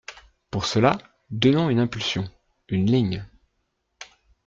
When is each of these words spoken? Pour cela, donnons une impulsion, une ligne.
Pour 0.49 0.65
cela, 0.65 0.97
donnons 1.29 1.69
une 1.69 1.77
impulsion, 1.77 2.27
une 2.69 2.87
ligne. 2.89 3.23